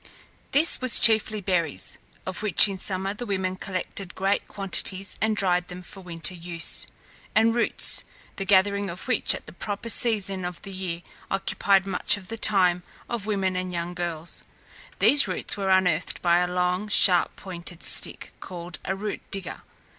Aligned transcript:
This 0.49 0.81
was 0.81 0.97
chiefly 0.99 1.41
berries 1.41 1.99
of 2.25 2.41
which 2.41 2.67
in 2.67 2.79
summer 2.79 3.13
the 3.13 3.27
women 3.27 3.55
collected 3.55 4.15
great 4.15 4.47
quantities 4.47 5.15
and 5.21 5.37
dried 5.37 5.67
them 5.67 5.83
for 5.83 5.99
winter 6.01 6.33
use 6.33 6.87
and 7.35 7.53
roots, 7.53 8.03
the 8.37 8.43
gathering 8.45 8.89
of 8.89 9.07
which 9.07 9.35
at 9.35 9.45
the 9.45 9.51
proper 9.53 9.89
season 9.89 10.43
of 10.43 10.63
the 10.63 10.71
year 10.73 11.03
occupied 11.29 11.85
much 11.85 12.17
of 12.17 12.29
the 12.29 12.37
time 12.39 12.81
of 13.07 13.27
women 13.27 13.55
and 13.55 13.71
young 13.71 13.93
girls. 13.93 14.43
These 14.97 15.27
roots 15.27 15.55
were 15.55 15.69
unearthed 15.69 16.19
by 16.23 16.39
a 16.39 16.51
long, 16.51 16.87
sharp 16.87 17.35
pointed 17.35 17.83
stick, 17.83 18.33
called 18.39 18.79
a 18.83 18.95
root 18.95 19.21
digger. 19.29 19.61